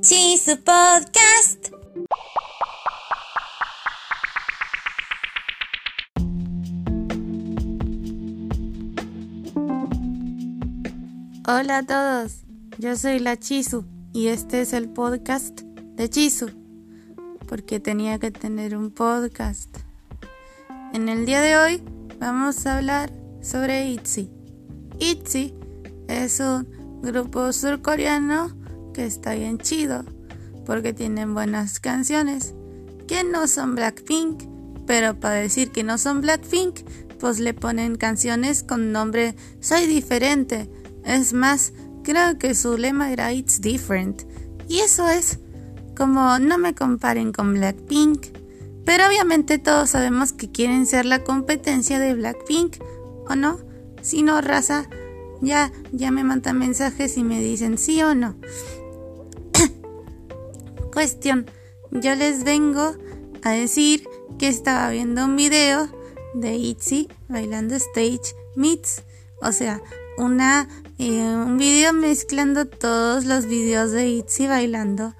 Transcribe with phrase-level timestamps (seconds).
[0.00, 1.74] Chisu Podcast.
[11.46, 12.44] Hola a todos,
[12.78, 16.50] yo soy la Chisu y este es el podcast de Chisu,
[17.46, 19.76] porque tenía que tener un podcast.
[20.94, 21.82] En el día de hoy
[22.18, 23.12] vamos a hablar
[23.42, 24.30] sobre ITZY.
[24.98, 25.54] ITZY
[26.08, 28.59] es un grupo surcoreano
[28.92, 30.04] que está bien chido
[30.66, 32.54] porque tienen buenas canciones
[33.06, 34.44] que no son Blackpink,
[34.86, 36.80] pero para decir que no son Blackpink,
[37.18, 40.70] pues le ponen canciones con nombre Soy diferente.
[41.04, 41.72] Es más,
[42.04, 44.22] creo que su lema era It's different.
[44.68, 45.40] Y eso es
[45.96, 48.26] como no me comparen con Blackpink.
[48.84, 52.76] Pero obviamente todos sabemos que quieren ser la competencia de Blackpink,
[53.28, 53.58] ¿o no?
[54.02, 54.88] Si no, raza,
[55.42, 58.36] ya, ya me mandan mensajes y me dicen sí o no.
[60.92, 61.46] Cuestión,
[61.92, 62.94] yo les vengo
[63.42, 64.06] a decir
[64.38, 65.88] que estaba viendo un video
[66.34, 69.02] de ITZY bailando stage meets,
[69.40, 69.80] o sea,
[70.18, 75.14] una eh, un video mezclando todos los videos de ITZY bailando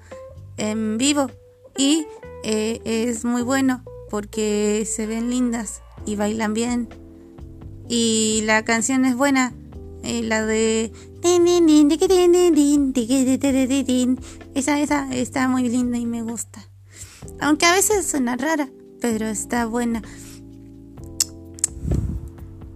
[0.57, 1.31] en vivo.
[1.77, 2.05] Y
[2.43, 6.89] eh, es muy bueno porque se ven lindas y bailan bien.
[7.87, 9.53] Y la canción es buena
[10.03, 10.91] eh, la de
[14.55, 16.67] esa, esa está muy linda y me gusta.
[17.39, 20.01] Aunque a veces suena rara, pero está buena.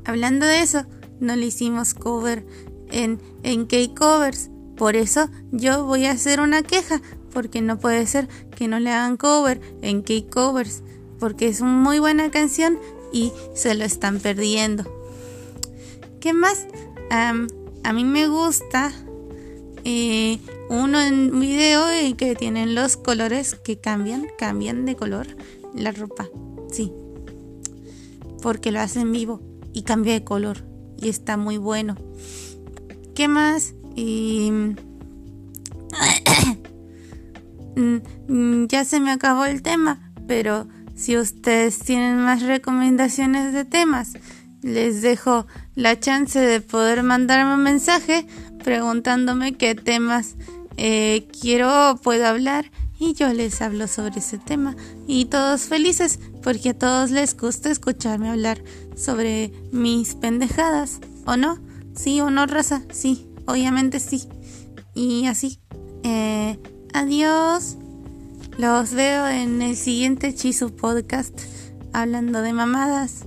[0.05, 0.85] Hablando de eso,
[1.19, 2.45] no le hicimos cover
[2.91, 4.49] en, en K-Covers.
[4.75, 7.01] Por eso yo voy a hacer una queja,
[7.31, 10.83] porque no puede ser que no le hagan cover en K-Covers,
[11.19, 12.77] porque es una muy buena canción
[13.11, 14.83] y se lo están perdiendo.
[16.19, 16.65] ¿Qué más?
[17.09, 18.91] A mí me gusta
[19.83, 20.39] eh,
[20.69, 25.27] uno en video en que tienen los colores que cambian, cambian de color
[25.75, 26.27] la ropa.
[26.71, 26.91] Sí.
[28.41, 29.41] Porque lo hacen vivo
[29.73, 30.57] y cambia de color.
[30.97, 31.95] Y está muy bueno.
[33.13, 33.73] ¿Qué más?
[37.77, 44.13] Mm, ya se me acabó el tema, pero si ustedes tienen más recomendaciones de temas,
[44.65, 45.45] les dejo
[45.75, 48.25] la chance de poder mandarme un mensaje
[48.63, 50.37] preguntándome qué temas
[50.75, 52.71] eh, quiero o puedo hablar.
[52.97, 54.75] Y yo les hablo sobre ese tema.
[55.05, 58.63] Y todos felices porque a todos les gusta escucharme hablar
[58.95, 60.99] sobre mis pendejadas.
[61.27, 61.59] O no
[61.95, 64.23] sí o no raza sí obviamente sí.
[64.95, 65.59] Y así
[66.03, 66.57] eh,
[66.91, 67.77] adiós.
[68.57, 71.39] Los veo en el siguiente Chisu podcast
[71.93, 73.25] hablando de mamadas